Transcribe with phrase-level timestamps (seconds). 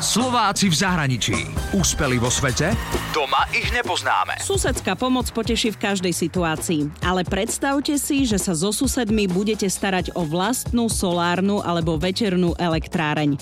[0.00, 1.36] Slováci v zahraničí.
[1.76, 2.72] Úspeli vo svete?
[3.12, 4.40] Doma ich nepoznáme.
[4.40, 7.04] Susedská pomoc poteší v každej situácii.
[7.04, 13.36] Ale predstavte si, že sa so susedmi budete starať o vlastnú solárnu alebo večernú elektráreň.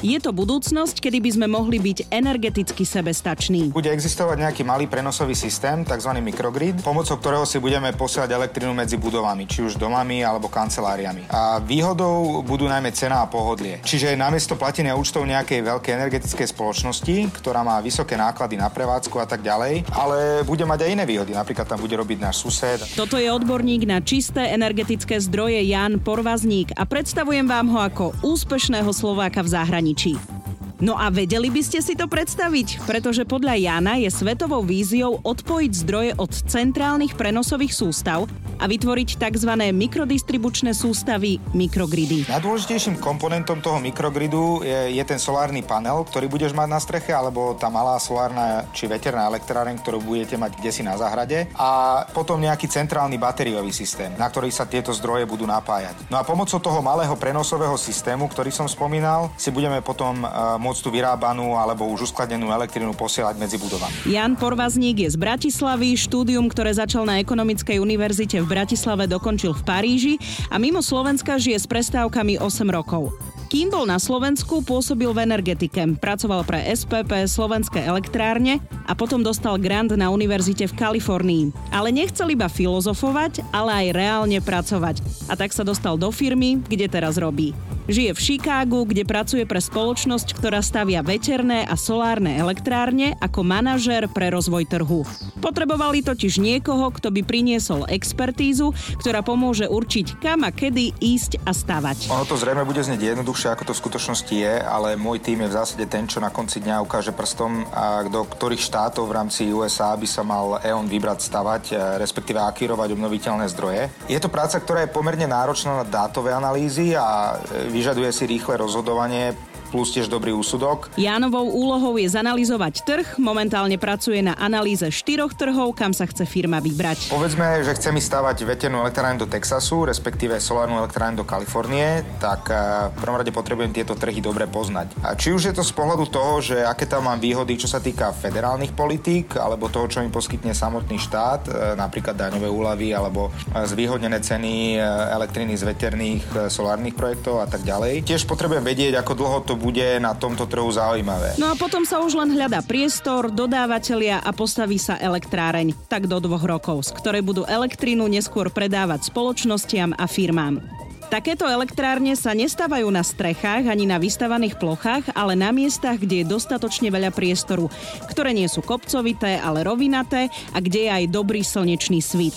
[0.00, 3.76] Je to budúcnosť, kedy by sme mohli byť energeticky sebestační.
[3.76, 6.16] Bude existovať nejaký malý prenosový systém, tzv.
[6.16, 11.28] mikrogrid, pomocou ktorého si budeme posielať elektrinu medzi budovami, či už domami alebo kanceláriami.
[11.28, 13.84] A výhodou budú najmä cena a pohodlie.
[13.84, 19.26] Čiže namiesto platenia účtov nejakej veľkej energetickej spoločnosti, ktorá má vysoké náklady na prevádzku a
[19.28, 21.36] tak ďalej, ale bude mať aj iné výhody.
[21.36, 22.80] Napríklad tam bude robiť náš sused.
[22.96, 28.88] Toto je odborník na čisté energetické zdroje Jan Porvazník a predstavujem vám ho ako úspešného
[28.94, 30.41] Slováka v zahraničí zahraničí.
[30.82, 32.82] No a vedeli by ste si to predstaviť?
[32.90, 38.26] Pretože podľa Jana je svetovou víziou odpojiť zdroje od centrálnych prenosových sústav
[38.58, 39.52] a vytvoriť tzv.
[39.74, 42.26] mikrodistribučné sústavy mikrogridy.
[42.30, 47.54] Najdôležitejším komponentom toho mikrogridu je, je ten solárny panel, ktorý budeš mať na streche, alebo
[47.54, 52.42] tá malá solárna či veterná elektráreň, ktorú budete mať kde si na záhrade a potom
[52.42, 55.98] nejaký centrálny batériový systém, na ktorý sa tieto zdroje budú napájať.
[56.10, 60.94] No a pomocou toho malého prenosového systému, ktorý som spomínal, si budeme potom uh, tú
[60.94, 63.92] vyrábanú alebo už uskladenú elektrinu posielať medzi budovami.
[64.08, 69.62] Jan Porvazník je z Bratislavy, štúdium, ktoré začal na Ekonomickej univerzite v Bratislave dokončil v
[69.66, 70.14] Paríži
[70.48, 73.12] a mimo Slovenska žije s prestávkami 8 rokov.
[73.52, 75.84] Kým bol na Slovensku, pôsobil v energetike.
[76.00, 81.52] Pracoval pre SPP Slovenské elektrárne a potom dostal grant na univerzite v Kalifornii.
[81.68, 85.04] Ale nechcel iba filozofovať, ale aj reálne pracovať.
[85.28, 87.52] A tak sa dostal do firmy, kde teraz robí.
[87.90, 94.06] Žije v Chicagu, kde pracuje pre spoločnosť, ktorá stavia veterné a solárne elektrárne ako manažér
[94.06, 95.02] pre rozvoj trhu.
[95.42, 98.70] Potrebovali totiž niekoho, kto by priniesol expertízu,
[99.02, 102.06] ktorá pomôže určiť kam a kedy ísť a stavať.
[102.14, 105.50] Ono to zrejme bude znieť jednoduchšie, ako to v skutočnosti je, ale môj tým je
[105.50, 109.50] v zásade ten, čo na konci dňa ukáže prstom, a do ktorých štátov v rámci
[109.50, 113.90] USA by sa mal EON vybrať stavať, e, respektíve akírovať obnoviteľné zdroje.
[114.06, 118.62] Je to práca, ktorá je pomerne náročná na dátové analýzy a e, vyžaduje si rýchle
[118.62, 119.34] rozhodovanie
[119.72, 120.92] plus tiež dobrý úsudok.
[121.00, 126.60] Jánovou úlohou je zanalizovať trh, momentálne pracuje na analýze štyroch trhov, kam sa chce firma
[126.60, 127.08] vybrať.
[127.08, 132.92] Povedzme, že chceme stavať veternú elektrárnu do Texasu, respektíve solárnu elektrárnu do Kalifornie, tak eh,
[132.92, 134.92] v prvom rade potrebujem tieto trhy dobre poznať.
[135.00, 137.80] A či už je to z pohľadu toho, že aké tam mám výhody, čo sa
[137.80, 143.32] týka federálnych politík, alebo toho, čo mi poskytne samotný štát, eh, napríklad daňové úlavy, alebo
[143.32, 148.02] eh, zvýhodnené ceny elektriny z veterných solárnych projektov a tak ďalej.
[148.04, 151.38] Tiež potrebujem vedieť, ako dlho to bude na tomto trhu zaujímavé.
[151.38, 156.18] No a potom sa už len hľadá priestor, dodávateľia a postaví sa elektráreň, tak do
[156.18, 160.81] dvoch rokov, z ktorej budú elektrínu neskôr predávať spoločnostiam a firmám.
[161.12, 166.30] Takéto elektrárne sa nestávajú na strechách ani na vystavaných plochách, ale na miestach, kde je
[166.32, 167.68] dostatočne veľa priestoru,
[168.08, 172.32] ktoré nie sú kopcovité, ale rovinaté a kde je aj dobrý slnečný svit.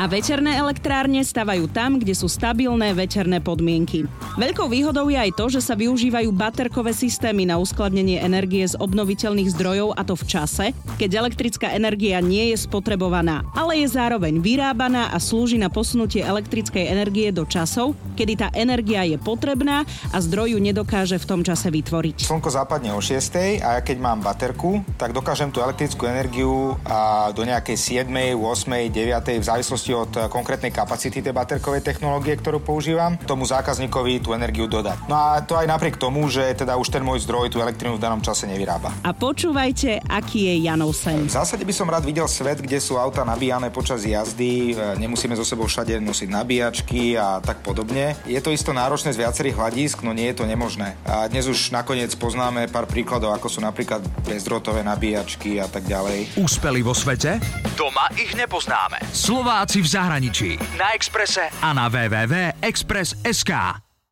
[0.00, 4.08] A veterné elektrárne stavajú tam, kde sú stabilné veterné podmienky.
[4.40, 9.52] Veľkou výhodou je aj to, že sa využívajú baterkové systémy na uskladnenie energie z obnoviteľných
[9.52, 15.12] zdrojov a to v čase, keď elektrická energia nie je spotrebovaná, ale je zároveň vyrábaná
[15.12, 19.82] a slúži na posunutie elektrickej energie do časov, kedy tá energia je potrebná
[20.14, 22.24] a zdroj ju nedokáže v tom čase vytvoriť.
[22.24, 27.28] Slnko zapadne o 6 a ja keď mám baterku, tak dokážem tú elektrickú energiu a
[27.34, 33.18] do nejakej 7, 8, 9 v závislosti od konkrétnej kapacity tej baterkovej technológie, ktorú používam,
[33.26, 35.10] tomu zákazníkovi tú energiu dodať.
[35.10, 38.02] No a to aj napriek tomu, že teda už ten môj zdroj tú elektrínu v
[38.04, 38.92] danom čase nevyrába.
[39.02, 41.26] A počúvajte, aký je Janov sen.
[41.26, 45.32] V zásade by som rád videl svet, kde sú auta nabíjane počas jazdy, e, nemusíme
[45.32, 49.96] so sebou všade nosiť nabíjačky a tak podobne je to isto náročné z viacerých hľadisk,
[50.04, 50.98] no nie je to nemožné.
[51.08, 56.36] A dnes už nakoniec poznáme pár príkladov, ako sú napríklad bezdrotové nabíjačky a tak ďalej.
[56.36, 57.40] Úspeli vo svete?
[57.78, 59.00] Doma ich nepoznáme.
[59.14, 60.50] Slováci v zahraničí.
[60.74, 63.83] Na Exprese a na www.express.sk.